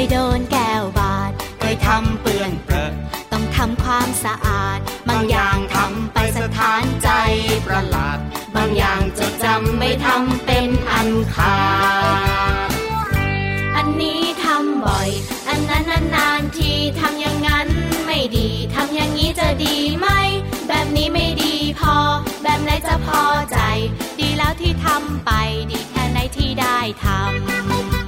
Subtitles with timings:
[0.00, 2.92] ยโดนแก้วบาด เคยทำเปื้อนเปรอะ
[3.32, 7.08] ต้องทำความสะอาด บางอย่างทำไปสถานใจ
[7.66, 8.18] ประหลาด
[8.56, 11.58] บางอย่างจะจำไม่ทำเป็นอันขา
[12.68, 12.70] ด
[13.76, 15.10] อันนี้ทำบ่อย
[15.48, 15.84] อันนั้น
[16.16, 17.68] นานๆทีทำอย่างนั้น
[18.06, 20.08] ไม่ดี ทำอย่างนี้จะดีไหม
[20.68, 21.96] แบบนี้ไม่ดีพอ
[22.42, 23.58] แบบไหนจะพอใจ
[24.20, 25.30] ดีแล้วที่ทำไป
[25.70, 28.07] ดีแค่ไหนที่ได้ทำ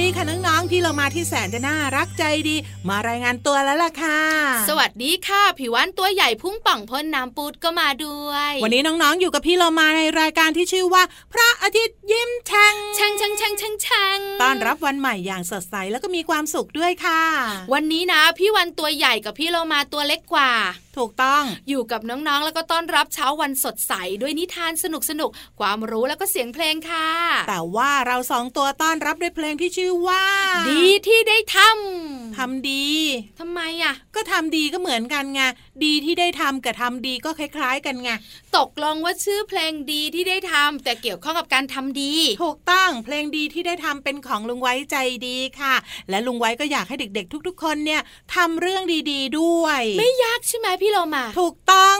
[0.00, 2.56] ดีค่ะน้องๆพี่เรามาที่แสนจะน่ารักใจดี
[2.88, 4.20] มารายงานตัวแล้วล่ะค่ะ
[4.68, 17.22] สวัสดีค่ะผิววันตัวใหญ่พุ่งป่องพ่นน้ำปูดก็มาด้วย วันนี้น้องๆอยู่กับพี่เรามาในรายการที่ชื่อว่า พระอาทิตย์ยิ้มแฉ่งแฉ่งแฉ่งแฉ่งแฉ่งแฉ่งต้อนรับวันใหม่อย่างสดใสแล้วก็มีความสุขด้วยค่ะ
[17.72, 20.52] วันนี้นะพี่วันตัวใหญ่กับพี่เรามาตัวเล็กกว่า
[20.98, 23.92] ถูกต้องอยู่กับน้องๆแล้วก็ต้อนรับเช้าวันสดใส
[24.22, 25.30] ด้วยนิทานสนุกสนุก
[25.60, 27.08] ความรู้แล้วก็เสียงเพลงค่ะ
[27.48, 30.24] แต่ว่าเราสองตัวต้อนรับด้วยเพลงที่ชื่อว่า
[30.70, 32.86] ดีที่ได้ทำทำดี
[33.40, 35.40] ทำไมอะ ก็ทำดีก็เหมือนกันไง
[35.84, 38.10] ดีที่ได้ทำกับทำดีก็คล้าย ๆ กันไง
[38.56, 42.12] ตกลงว่าชื่อเพลงดีที่ได้ทำแต่เกี่ยวข้องกับการทำดี
[42.42, 45.74] ถูกต้องเพลงดีที่ได้ทำเป็นของลุงไว้ใจดีค่ะ
[46.10, 48.00] และลุงไว้ก็อยากให้เด็ก ๆ ทุก ๆ คนเนี่ย
[48.34, 51.98] ทำเรื่องดี ๆ ด้วย ไม่ยากใช่ไหมพี่โลมาถูกต้อง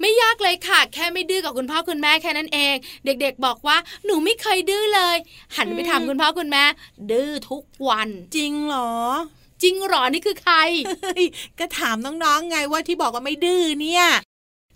[0.00, 2.74] ไม่ยากเลยค่ะ แค่ไม่ดื้อกับคุณพ่อคุณแม่แค่นั้นเอง
[3.04, 5.16] เด็ก ๆ บอกว่าหนูไม่เคยดื้อเลย
[5.56, 6.64] หันไปถามคุณพ่อคุณแม่
[7.10, 7.19] ดื้อ
[7.50, 8.92] ทุกวัน จริงเหรอ
[9.62, 10.54] จริงหรอ นี่คือใคร
[11.58, 14.06] ก็ถามน้องๆไงว่าที่บอกว่าไม่ดื้อเนี่ย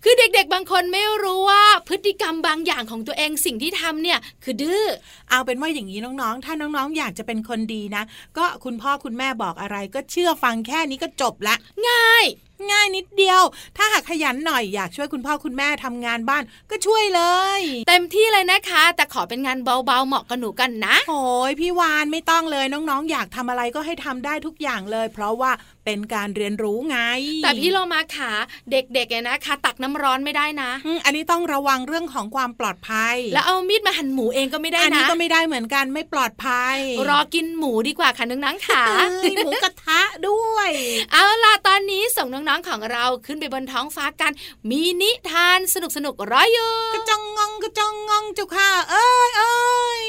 [0.03, 4.83] คือเด็กๆ บางคนไม่รู้ว่าพฤติกรรมบางอย่างของตัวเองสิ่งที่ทำเนี่ยคือดื้อ
[5.29, 8.03] เอาเป็นว่าอย่างนี้น้องๆ ถ้าน้องๆ อยากจะเป็นคนดีนะ
[8.37, 11.55] ก็คุณพ่อคุณแม่บอกอะไรก็เชื่อฟังแค่นี้ก็จบละ
[11.87, 12.25] ง่าย
[12.71, 13.41] ง่ายนิดเดียว
[13.77, 17.21] ถ้าหากขยันหน่อยอยากช่วยคุณพ่อคุณแม่ทำงานบ้านก็ช่วยเล
[17.59, 25.51] ย เต็มที่เลยนะคะ แต่ขอเป็นงานเบาๆเหมาะกับหนูกันนะโอ้ยพี่วานไม่ต้องเลยน้องๆ อยากทำอะไรก็ให้ทำได้ทุกอย่างเลย เพราะว่า
[25.85, 26.97] เป็นการเรียนรู้ไง
[27.43, 28.31] แต่พี่โลมาขา
[28.71, 36.75] เด็กๆเนี่ยนะคะ ตักน้ำร้อนไม่ได้นะอืมอันนี้ต้องระวังเรื่องของความปลอดภัย แล้วเอามีดมาหั่นหมูเองก็ไม่ได้อันนี้นะก็ไม่ได้เหมือนกันไม่ปลอดภัย
[37.09, 40.69] รอกินหมูดีกว่าค่ะน้องๆขาเอ้ยหมูกระทะด้วย
[41.11, 44.31] เอาล่ะตอนนี้ส่งน้องๆของเราขึ้นไปบนท้องฟ้ากัน
[44.69, 45.75] มีนิทานส
[46.05, 49.55] นุกๆรออยู่กระจองงองกระจองงองเจ้าค่ะ เอ้ยเอ้
[50.01, 50.03] ย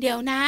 [0.00, 0.42] เดี๋ยวนะ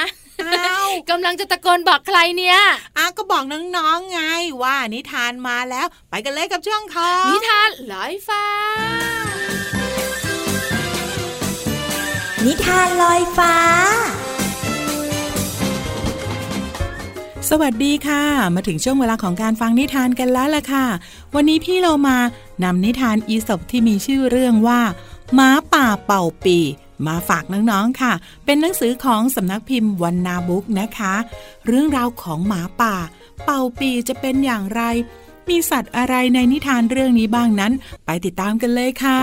[0.49, 2.59] อ้าวกำลังจะตะโกนบอกใครเนี่ย
[2.97, 3.45] อะก็บอก
[3.77, 4.21] น้องๆไง
[4.63, 8.45] ว่านิทานมาแล้ว ไปกันเลยกับช่วงของนิทานลอยฟ้า
[12.47, 13.55] นิทานลอยฟ้า
[17.49, 18.23] สวัสดีค่ะ
[18.55, 20.87] มาถึงช่วงเวลาของการฟังนิทานกันแล้วล่ะค่ะ
[21.35, 22.17] วันนี้พี่เรามา
[22.65, 24.81] นำนิทานอีสบที่มีชื่อเรื่องว่า
[25.39, 26.59] ม้าป่าเป่าปี
[27.07, 28.13] มาฝากน้องๆค่ะ
[28.45, 31.15] เป็นหนังสือของสำนักพิมพ์วันนาบุ๊กนะคะ
[31.67, 32.95] เรื่องราวของหมาป่า
[33.45, 34.83] เป่าปีจะเป็นอย่างไร
[35.49, 37.73] มีสัตว์อะไรในนิทานเรื่องนี้บ้างนั้น
[38.07, 39.21] ไปติดตามกันเลยค่ะ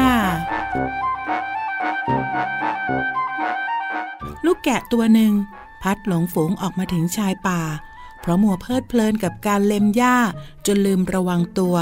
[4.45, 5.31] ลูกแกะตัวหนึ่ง
[5.81, 7.61] พัดหลงฝูงออกมาถึงชายป่า
[8.27, 10.17] ราะมัวเพลิดเพลินกับการเล็มหญ้า
[10.65, 11.77] จนลืมระวังตัว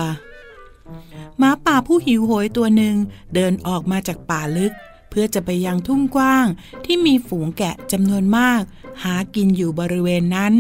[1.38, 2.96] หมาป่าผู้หิวโหยตัวหนึ่ง
[3.36, 4.74] เดินออกมาจากป่าลึก
[5.10, 6.46] เพื่อจะไปยังทุ่งกว้าง
[6.86, 8.62] ที่มีฝูงแกะจำนวนมาก
[9.04, 10.54] หากินอยู่บริเวณนั้น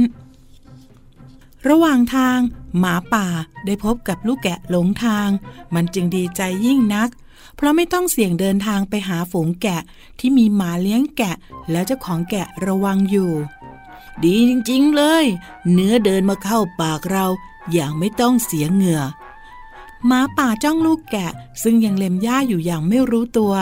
[1.68, 2.38] ระหว่างทาง
[2.80, 3.28] หมาป่า
[3.66, 5.30] ได้พบกับลูกแกะหลงทาง
[5.76, 7.10] มันจึงดีใจยิ่งนัก
[7.56, 9.82] เพราะไม่ต้องเสี่ยงเดินทางไปหาฝูงแกะ
[10.20, 11.36] ที่มีหมาเลี้ยงแกะ
[11.72, 13.32] แล้วเจ้าของแกะระวังอยู่
[14.24, 15.26] ดีจริงๆเลย
[15.72, 17.26] เนื้อเดินมาเข้าปากเรา
[17.74, 19.02] อย่างไม่ต้องเสียเหงื่อ
[20.08, 21.32] หมาป่าจ้องลูกแกะ
[21.64, 23.54] ซึ่งยังเล็มหญ้าอยู่อย่างไม่รู้ตัว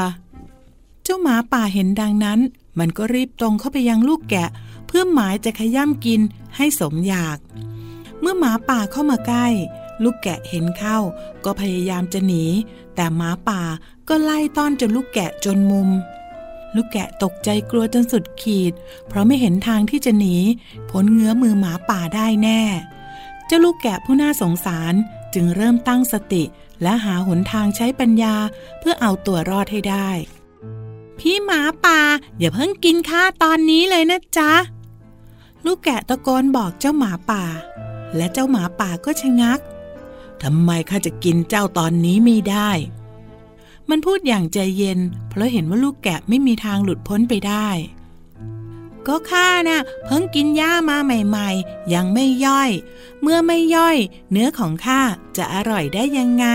[1.03, 2.39] เจ้าหมาป่าเห็นดังนั้น
[2.79, 4.50] มันก็รีบตรงเข้าไปยังลูกแกะ
[4.88, 6.21] เพื่อหมายจะขย้ำกิน
[6.55, 7.38] ให้สมอยาก
[8.19, 9.47] เมื่อหมาป่าเข้ามาใกล้
[10.03, 10.97] ลูกแกะเห็นเข้า
[11.44, 12.44] ก็พยายามจะหนี
[12.95, 13.61] แต่หมาป่า
[14.07, 15.89] ก็ไล่ต้อนจนลูกแกะจนมุม
[16.75, 18.73] ลูกแกะตกใจกลัวจนสุดขีด
[19.07, 20.35] เพราะไม่เห็นทางที่จะหนี
[20.89, 22.61] พ้นเงื้อมือหมาป่าได้แน่
[23.45, 24.93] เจ้าลูกแกะผู้น่าสงสาร
[25.33, 26.43] จึงเริ่มตั้งสติ
[26.81, 28.35] และหาหนทางใช้ปัญญา
[28.79, 30.09] เพื่อเอาตัวรอดให้ได้
[31.19, 31.99] พี่หมาป่า
[32.39, 34.51] อย่าเพิ่งกินข้าตอนนี้เลยนะจ๊ะ
[35.65, 37.43] ลูกแกะตะโกนบอกเจ้าหมาป่า
[38.15, 39.59] และเจ้าหมาป่าก็ชะงัก
[40.41, 42.69] ทำไมข้าจะกินเจ้าตอนนี้ไม่ได้
[43.89, 45.00] มันพูดอย่างใจเย็น
[45.30, 47.68] เพราะเห็นว่าลูกแกะไม่มีทางหลุดพ้นไปได้
[49.07, 52.69] ก็ข้านะ่ะเพิ่งกินหญ้ามาใหม่ๆ ยังไม่ย่อย
[53.21, 53.97] เมื่อไม่ย่อย
[54.31, 55.01] เนื้อของข้า
[55.38, 56.45] จะอร่อยได้ยังไง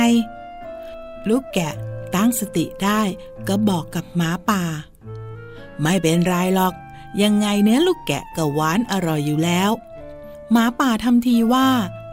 [1.29, 1.75] ลูกแกะ
[2.15, 3.01] ตั้งสติได้
[3.49, 4.63] ก็บอกกับหมาป่า
[5.83, 6.75] ไม่เป็นไรหรอก
[7.23, 9.71] ยังไงเนื้อลูกแกะก็หวานอร่อยอยู่แล้ว
[10.53, 11.69] หมาป่าทำทีว่า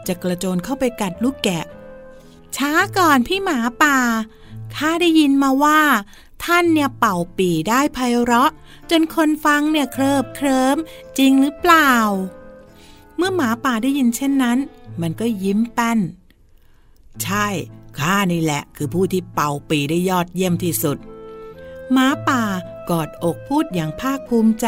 [0.07, 1.65] จะกระโจนเข้าไปกัดลูกแกะ
[2.57, 3.97] ช้าก่อนพี่หมาป่า
[4.77, 5.81] ข้าได้ยินมาว่า
[6.43, 8.51] ท่านเนี่ยเป่าปีได้ไพเราะ
[8.89, 10.77] จนคนฟังเนี่ยเคลิบเคลิ้ม
[11.17, 11.91] จริงหรือเปล่า
[13.17, 14.57] เมื่อหมาป่าได้ยินเช่นนั้น
[15.01, 15.99] มันก็ยิ้มแป้น
[17.23, 17.47] ใช่
[17.99, 20.97] ข้านี่แหละ คือผู้ที่เป่าปีได้ยอดเยี่ยมที่สุด
[21.91, 22.43] หมาป่า
[22.89, 24.67] กอดอกพูดอย่างภาคภูมิใจ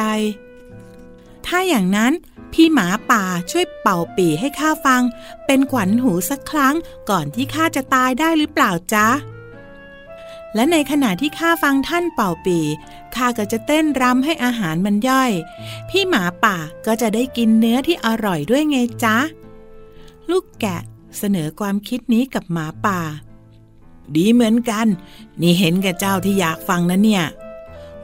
[1.46, 2.14] ถ้าอย่างนั้น
[2.54, 5.02] พี่หมาป่าช่วยเป่าปีให้ข้าฟัง
[5.46, 6.76] เป็นขวัญหูสักครั้ง
[7.10, 9.08] ก่อนที่ข้าจะตายได้หรือเปล่าจ๊ะ
[10.56, 12.60] และในขณะที่ข้าฟังท่านเป่าปี
[13.16, 15.32] ข้าก็จะเต้นรำให้อาหารมันย่อย
[15.90, 19.18] พี่หมาป่าก็จะได้กินเนื้อที่อร่อยด้วยไงจ๊ะ
[20.30, 20.82] ลูกแกะ
[21.18, 23.00] เสนอความคิดนี้กับหมาป่า
[24.16, 24.88] ดีเหมือนกัน
[25.42, 27.26] นี่เห็นแก่เจ้าที่อยากฟังนะเนี่ย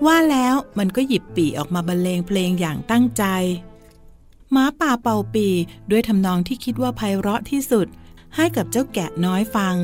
[0.06, 3.24] ว่าแล้วมันก็หยิบปีออกมาบรรเลงเพลงอย่างตั้งใจ
[4.52, 5.48] หมาป่าเป่าปี
[5.92, 7.88] ด้วยทำนองที่คิดว่าไพเราะที่สุด
[8.36, 9.76] ให้กับเจ้าแกะน้อยฟัง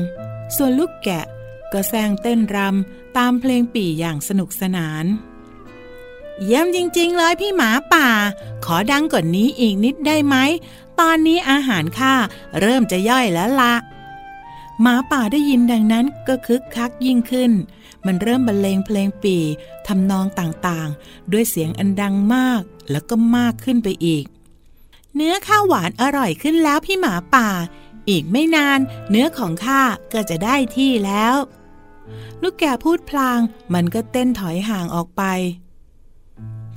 [0.56, 1.24] ส่วนลูกแกะ
[1.72, 5.04] ก็แซงเต้นรำตามเพลงปี่อย่างสนุกสนาน
[6.44, 8.08] เยี่ยมจริง ๆ เลยพี่หมาป่า
[8.64, 10.36] ขอดังกว่านนี้อีกนิดได้ไหม
[11.00, 12.14] ตอนนี้อาหารข้า
[12.60, 13.74] เริ่มจะย่อยแล้วละ
[14.82, 17.52] หมาป่าได้ยินดังนั้นก็คึกคักยิ่งขึ้น
[18.06, 19.36] มันเริ่มบรรเลงเพลงปี
[19.86, 24.24] ทำนองต่างๆ ด้วยเสียงอันดังมากแล้วก็มากขึ้นไปอีก
[25.14, 27.48] เนื้อข้าวหวานอร่อยขึ้นแล้วพี่หมาป่า
[28.08, 28.78] อีกไม่นาน
[29.10, 31.34] เนื้อของข้าก็จะได้ที่แล้ว
[32.42, 33.40] ลูกแกพูดพลาง
[33.74, 35.22] มันก็เต้นถอยห่างออกไป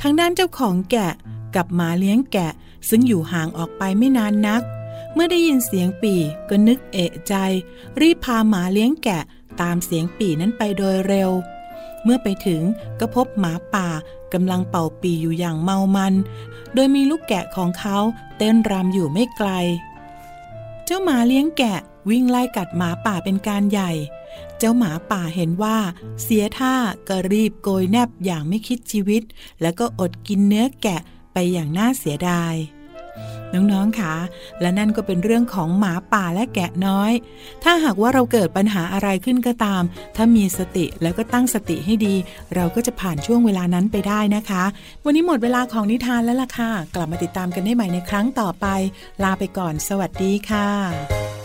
[0.01, 1.13] ทางด้านเจ้าของแกะ
[1.55, 2.51] กับหมาเลี้ยงแกะ
[2.89, 4.61] ซึ่งอยู่ห่างออกไปไม่นานนัก
[5.13, 7.33] เมื่อได้ยินเสียงปี่ก็นึกเอะใจ
[8.01, 9.23] รีบพาหมาเลี้ยงแกะ
[9.61, 11.31] ตามเสียงปี่นั้นไปโดยเร็ว
[12.03, 12.61] เมื่อไปถึง
[12.99, 13.87] ก็พบหมาป่า
[14.33, 16.13] กำลังเป่าปีอยู่อย่างเมามัน
[16.73, 17.97] โดยมีลูกแกะของเขา
[18.37, 19.49] เต้นรำอยู่ไม่ไกล
[20.85, 23.91] เจ้าหมาเลี้ยงแกะวิ่งไล่กัดหมาป่าเป็นการใหญ่
[24.59, 25.77] เจ้าหมาป่าเห็นว่า
[26.23, 26.75] เสียท่า
[27.09, 29.23] ก็รีบโกยแนบอย่างไม่คิดชีวิต
[29.61, 31.01] แล้วก็อดกินเนื้อแกะ
[31.33, 32.55] ไปอย่างน่าเสียดาย
[33.53, 34.13] น้องๆค่ะ
[34.61, 37.11] และนั่นก็เป็นเรื่องของหมาป่าและแกะน้อย
[37.63, 39.83] ถ้าหากว่าเราเกิดปัญหาอะไรขึ้นก็ตาม
[40.15, 42.15] ถ้ามีสติแล้วก็ตั้งสติให้ดี
[42.55, 44.63] เราก็จะผ่านช่วงเวลานั้นไปได้นะคะ
[45.05, 48.65] วันนี้หมดเวลาของนิทานแล้วล่ะค่ะ กลับมาติดตามกันได้ใหม่ในครั้งต่อไป
[49.23, 51.42] ลาไปก่อน สวัสดีค่ะ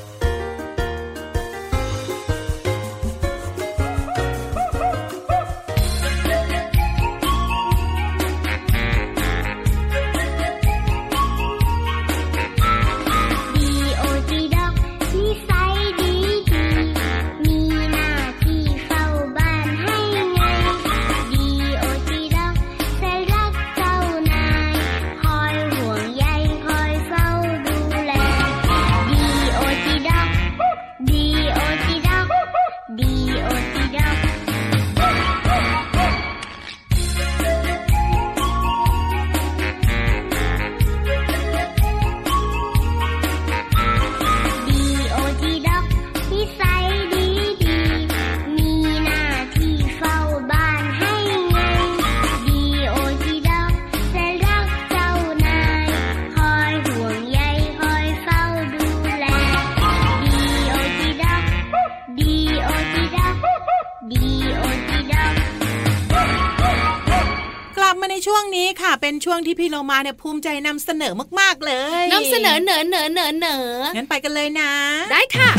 [69.24, 71.72] ช่วงที่พี่โลมาเนี่ยภูมิใจนำเสนอมากๆเล
[72.02, 73.58] ยนำเสนอเหนอเหนอเหนอเหนอ
[73.96, 74.72] งั้นไปกันเลยนะ
[75.12, 75.50] ได้ค่ะ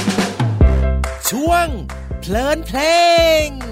[1.30, 1.68] ช่วง
[2.22, 2.80] เพลินเพล
[3.46, 3.69] ง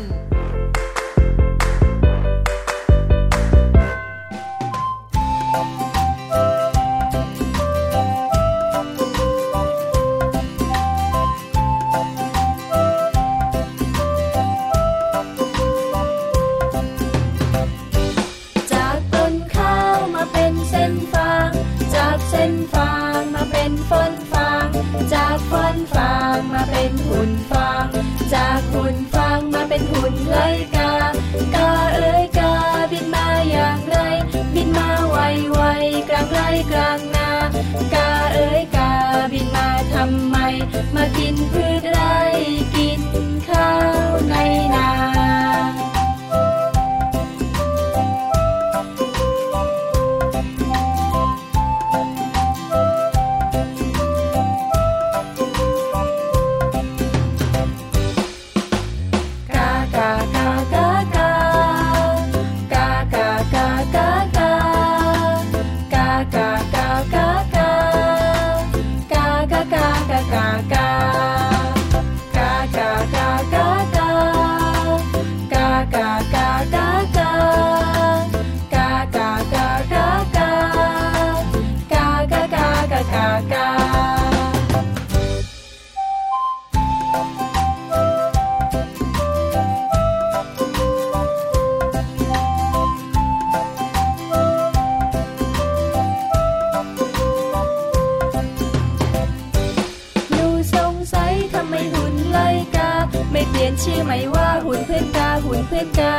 [103.84, 106.14] ชื่อใหม่ว่าหุ่นเพื่อนกาหุ่นเพื่อนกา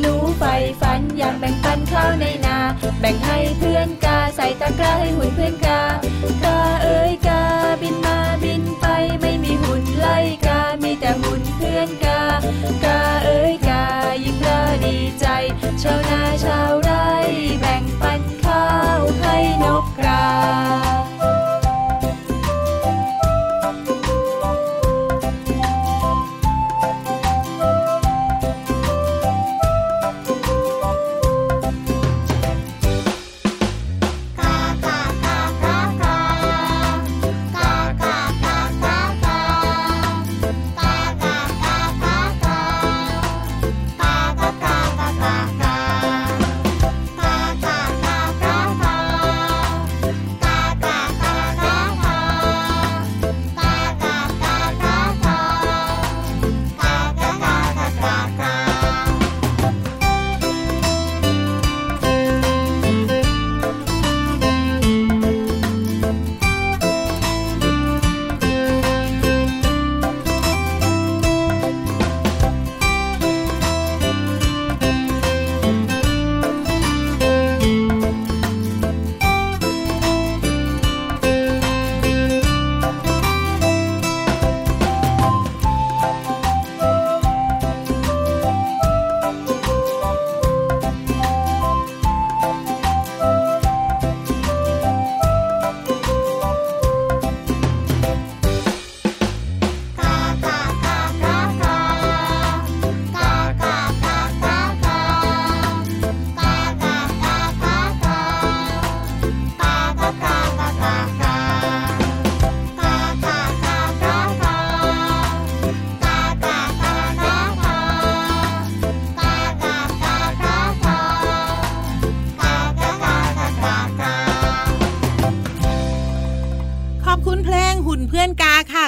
[0.00, 2.58] หนูใฝ่ฝันอยากแบ่งปันข้าวในนา
[3.00, 5.80] แบ่งให้เพื่อนกาใส่ตะกร้าให้หุ่นเพื่อนกา
[6.44, 7.42] กาเอ้ยกา
[7.82, 8.86] บินมาบินไป
[9.20, 12.20] ไม่มีหุ่นไล่กา มีแต่หุ่นเพื่อนกา
[12.84, 13.84] กาเอ้ยกา
[14.24, 15.26] ยิ่งละดีใจ
[15.82, 17.08] ชาวนาชาวไร่
[17.60, 18.66] แบ่งปันข้า
[18.98, 20.24] วให้นกกา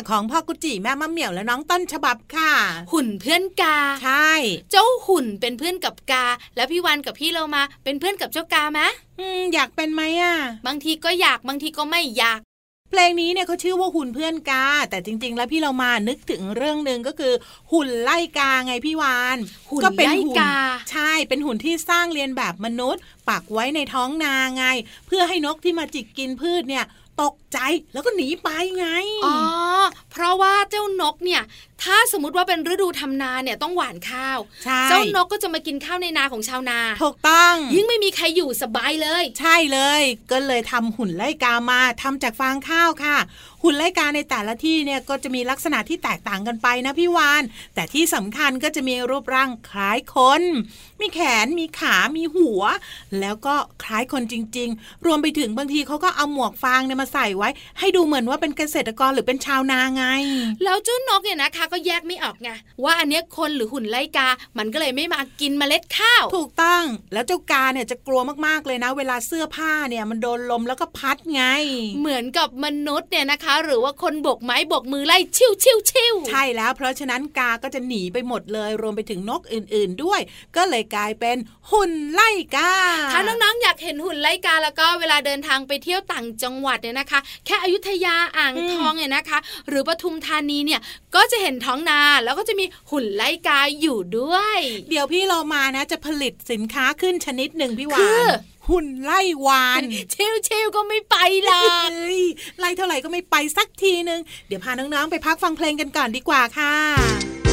[0.08, 2.52] ของพ่อกุจิแม่มะเหมี่ยวและน้องต้นฉบับค่ะ
[2.92, 4.32] หุ่นเพื่อนกา ใช่
[4.70, 6.24] เจ้าหุ่นเป็นเพื่อนกับกา
[6.56, 8.80] แล้วพี่วันกับพี่เรามาเป็นเพื่อนกับเจ้ากาไหม
[9.20, 10.34] อืมอยากเป็นไหมอะ
[10.66, 12.40] บางทีก็อยากบางทีก็ไม่อยาก
[12.90, 17.32] เพลงนี้เนี่ยเขาชื่อว่าหุ่นเพื่อนกา แต่จริง ๆ แล้วพี่เรามานึกถึงเรื่องหนึ่งก็คือ
[17.72, 19.38] หุ่นไล่กาไงพี่วาน
[19.70, 20.54] หุ่นก็เป็นไล่หุ่นกา
[20.90, 24.64] ใช่เป็นหุ่นที่สร้างเรียนแบบมนุษย์ปักไว้ในท้องนาไง
[25.06, 26.84] เพื่อให้นกที่มาจิกกินพืชเนี่ย
[27.22, 27.58] ตกใจ
[27.92, 28.48] แล้วก็หนีไป
[28.78, 28.86] ไง
[29.26, 29.36] อ๋อ
[30.10, 31.42] เพราะว่าเจ้านกเนี่ย
[31.82, 43.16] ถ้าสมมติว่าเป็นฤดูทำนาเนี่ยต้องหว่านข้าวใช่เจ้านกก็จะมากินข้าวในนาของชาวนา ถูกต้อง ยิ่งไม่มีใครอยู่สบายเลย ใช่เลย ก็เลยทำหุ่นไล่กามาทำจากฟางข้าวค่ะ
[43.62, 47.42] หุ่นไล่กาในแต่ละที่เนี่ยก็จะมีลักษณะที่แตกต่างกันไปนะพี่วาน
[47.74, 50.42] แต่ที่สำคัญก็จะมีรูปร่างคล้ายคน
[51.00, 52.62] มีแขนมีขามีหัว
[53.20, 60.04] แล้วก็คล้ายคนจริง ๆ รวมไปถึงบางทีเขาก็เอาหมวกฟางเนี่ยมาใส่ไว้ ให้ดูเหมือนว่าเป็นเกษตรกรหรือเป็นชาวนาไง
[60.64, 62.50] แล้วเจ้านกเนี่ยนะคะก็แยกไม่ออกไง
[62.84, 71.42] ว่าอันเนี้ยคนหรือหุ่นไล่กา มันก็เลยไม่มากินเมล็ดข้าว ถูกต้อง แล้วเจ้ากาเนี่ยจะกลัวมากๆเลยนะ เวลาเสื้อผ้าเนี่ยมันโดนลมแล้วก็พัดไง
[72.00, 80.20] เหมือนกับมนุษย์เนี่ยนะคะ หรือว่าคนโบกไม้โบกมือไล่ชิวชิวชิวใช่แล้ว เพราะฉะนั้นกาก็จะหนีไปหมดเลย รวมไปถึงนกอื่น ๆด้วย
[80.56, 81.36] ก็เลยกลายเป็น
[81.70, 82.72] หุ่นไล่กา
[83.12, 90.80] ถ้าน้องๆอยากเห็นหุ่นไล่กาแล้วก็เวลาเดินทางไปเที่ยวต่างจังหวัดเนี่ยนะคะ แค่อยุธยาอ่างทองเนี่ยนะคะ หรือปทุมธานีเนี่ย
[91.14, 94.58] ก็จะเห็นท้องนาแล้วก็จะมีหุ่นไล่กาอยู่ด้วย
[94.90, 98.30] เดี๋ยวพี่เรามานะ จะผลิตสินค้าขึ้นชนิดหนึ่งพี่วาคืนอ
[98.70, 99.82] หุ่นไล่วาน
[100.14, 101.16] ชิวชิวก็ไม่ไป
[101.48, 102.20] ละเฮ้ย
[102.58, 107.47] ไล่เท่าไหร่ก็ไม่ไปสักทีนึง เดี๋ยวพาน้องๆไปพักฟังเพลงกันก่อนดีกว่าค่ะ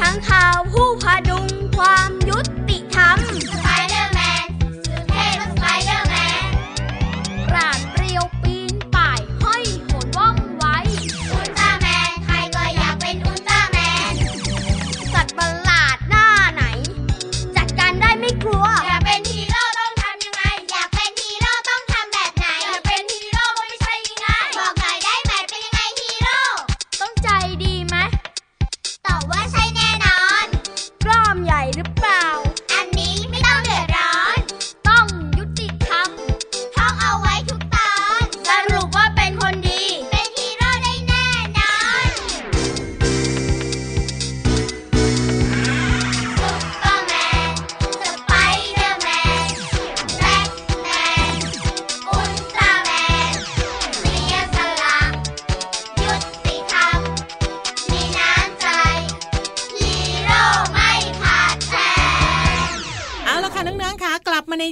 [0.00, 2.19] มนุษย์ทั้งข่าวผู้พาดุงความ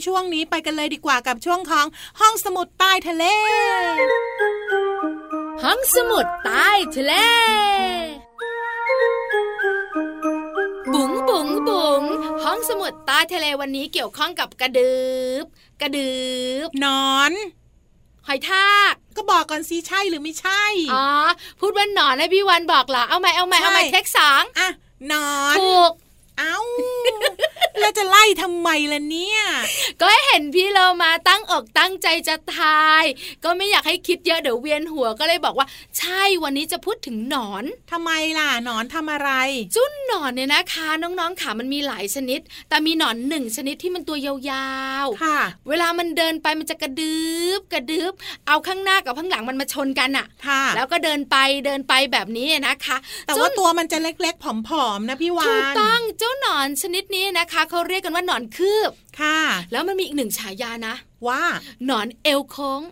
[0.07, 1.87] ช่วงนี้ไปกันเลยดีกว่ากับช่วงของ
[2.21, 3.25] ห้องสมุดใต้ทะเล
[5.63, 7.15] ห้องสมุดใต้ทะเล
[10.95, 12.03] บุ๋งบุ๋งบุ๋ง
[12.45, 14.99] ห้องสมุดใต้ทะเลวันนี้เกี่ยวข้องกับกระดึ
[15.43, 15.45] บ
[15.81, 16.13] กระดึ
[16.67, 17.33] บนอน
[18.27, 21.07] หอยทากก็บอกก่อนสิใช่หรือไม่ใช่ อ๋อ
[21.61, 24.69] พูดว่าหนอนให้พี่วันบอกเหรอ เอาใหม่เอาใหม่เอาใหม่ใช่เทคสองอะ
[25.13, 25.91] นอน ถูก
[26.38, 26.57] เอ้า
[27.81, 29.40] แล้วจะไล่ทำไมล่ะเนี่ย
[30.01, 33.05] ก็ให้เห็นพี่เรามาตั้งอกตั้งใจจะทาย
[33.44, 35.66] ก็ไม่อยากให้คิดเยอะเดี๋ยวเวียนหัวก็เลยบอกว่า
[35.98, 39.31] ใช่วันนี้จะพูดถึงหนอนทำไมล่ะหนอนทำอะไร
[39.77, 44.68] จุ้นหนอนเนี่ยนะคะ น้องๆขามันมีหลายชนิด แต่มีหนอนหนึ่งชนิดที่มันตัวยา
[45.05, 47.18] วๆค่ะ เวลามันเดินไปมันจะกระดึ
[47.59, 48.12] บกระดึบ
[48.46, 52.96] เอาข้างหน้ากับข้างหลังมันมาชนกันอะค่ะ แล้วก็เดินไปเดินไปแบบนี้นะคะ
[53.27, 59.38] แต่ว่าเจ้ตัวมันจะเล็กๆผอมๆนะพี่วานถูกต้องเจ้าหนอนชนิดนี้นะคะเขาเรียกกันว่าหนอนคืบ ค่ะ
[59.72, 60.94] แล้วมันมีอีกหนึ่งฉายานะ
[61.28, 61.42] ว่า
[61.85, 62.83] หนอนเอวโค้ง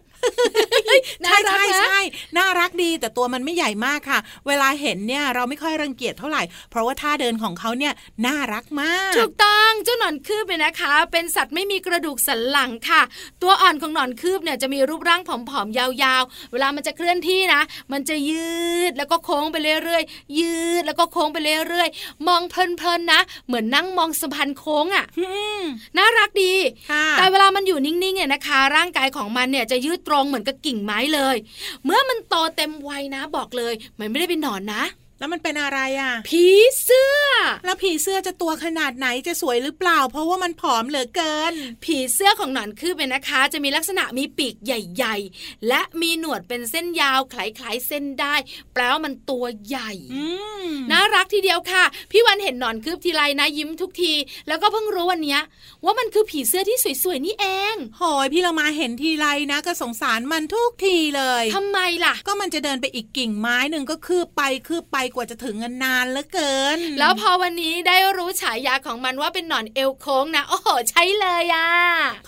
[1.24, 1.98] น่าใช่รักใช่ไหมใช่
[2.36, 7.92] น่ารักดีแต่ตัวมันไม่ใหญ่มากค่ะ เวลาเห็นเนี่ยเราไม่ค่อยรังเกียจเท่าไหร่ เพราะว่าท่าเดินของเขาเนี่ย
[8.26, 13.02] น่ารักมาก ถูกต้องเจ้าหนอนคืบเนี่ยนะคะ เป็นสัตว์ไม่มีกระดูกสันหลังค่ะ
[13.42, 17.62] ตัวอ่อนของหนอนคืบเนี่ยจะมีรูปร่างผอมๆยาวๆ เวลามันจะเคลื่อนที่นะ
[17.92, 18.56] มันจะยื
[18.90, 25.28] ดแล้วก็โค้งไปเรื่อยๆ ยืดแล้วก็โค้งไปเรื่อยๆ มองเพลินๆนะ เหมือนนั่งมองสะพานโค้งอะ่ะอื
[25.60, 25.62] ม
[25.98, 26.55] น่ารักดี
[26.90, 31.37] ค่ะแต่เวลามันอยู่นิ่งๆเนี่ยนะคะ ร่างกายของมันเนี่ยจะยืดตรงเหมือนกับกิ่งไม้เลย
[31.85, 34.83] เมื่อมันโตเต็มวัยนะบอกเลย มันไม่ได้เป็นหนอนนะ
[35.18, 36.44] แล้วมันเป็นอะไรอะ ผี
[36.83, 37.24] เสื้อ
[37.64, 48.35] แล้วผีเสื้อจะตัวขนาดไหนจะสวยหรือเปล่า เพราะว่ามันผอมเหลือเกิน ผีเสื้อของหนอนคืบเป็นนะคะ จะมีลักษณะมีปีกใหญ่ ๆ และมีหนวดเป็นเส้นยาวคล้ายๆเส้นได้
[48.72, 50.24] แปลว่ามันตัวใหญ่อื
[50.66, 54.12] มน่ารักทีเดียวค่ะ พี่วันเห็นหนอนคืบทีไรนะยิ้มทุกที
[54.48, 55.40] แล้วก็เพิ่งรู้วันเนี้ย
[55.85, 71.69] ว่ามันคือผีเสื้อที่สวยๆนี่เองโหยพี่เรามาเห็นทีไรนะก็สงสารมันทุกทีเลยทำไมล่ะ ก็มันจะเดินไปอีกกิ่งไม้หนึ่งก็คืบไปคืบไปกว่าจะถึงเงินนานเหลือเกิน แล้วพอวันนี้ได้รู้ฉายาของมันว่าเป็นหนอนเอลโค้งนะ โอ้โห ใช่เลยอะ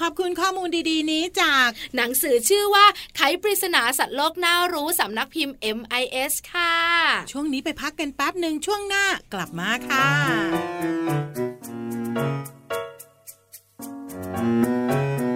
[0.00, 2.86] ขอบคุณข้อมูลดีๆ นี้จาก หนังสือชื่อว่า
[3.16, 6.74] ไขปริศนาสัตว์โลกน่ารู้สำนักพิมพ์ MIS ค่ะ
[7.30, 10.08] ช่วงนี้ไปพักกันแป๊บหนึ่งช่วงหน้ากลับมาค่ะ
[14.38, 15.27] ตุ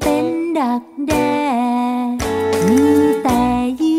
[0.00, 0.26] เป็น
[0.58, 1.34] ดักแด้
[2.68, 2.84] มี
[3.22, 3.42] แต่
[3.80, 3.89] ย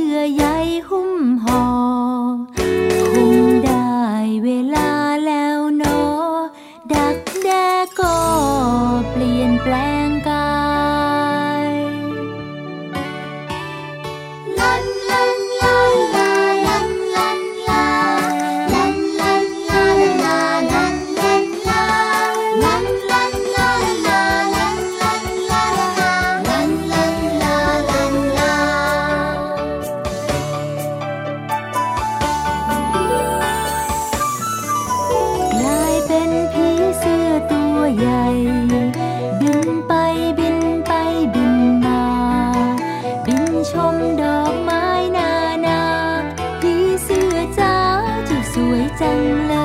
[49.39, 49.60] ว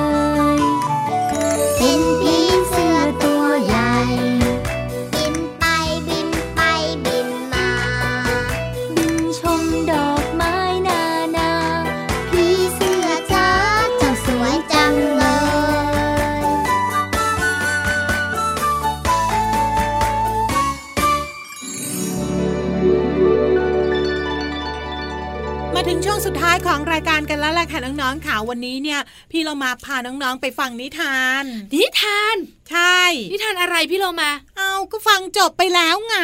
[28.49, 28.99] วันนี้เนี่ย
[29.31, 31.43] พี่เรามาพาน้องๆไปฟังนิทาน
[31.75, 32.35] นิทาน
[32.71, 36.17] ใช่ นิทานอะไรพี่โลมา เอาก็ฟังจบไปแล้วไง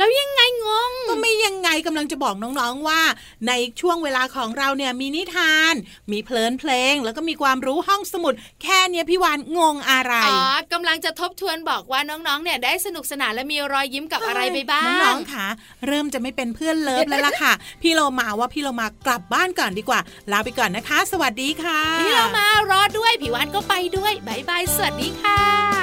[0.00, 3.00] แล้วยังไงงงก็ไม่ยังไงกำลังจะบอกน้องๆว่า
[3.48, 5.74] ในช่วงเวลาของเราเนี่ยมีนิทาน
[6.12, 10.40] มีเพลินเพลง แล้วก็มีความรู้ห้องสมุด แค่เนี้ยพี่วานงงอะไรอ๋อ
[10.72, 15.46] กำลังจะทบทวนบอกว่าน้องๆเนี่ยได้สนุกสนานและมีรอยยิ้มกับอะไรไปบ้าง น้องๆค่ะ
[15.86, 20.00] เริ่มจะไม่เป็นเพื่อนเลิฟแล้วล่ะค่ะ พี่เรามาว่าพี่เรามากลับบ้านก่อนดีกว่า
[20.32, 25.79] ลาไปก่อนนะคะ สวัสดีค่ะ พี่เรามารอด้วยผิววันก็ไปด้วยบายบายสวัสดีค่ะ